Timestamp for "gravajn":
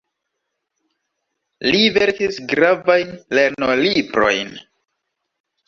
2.55-3.13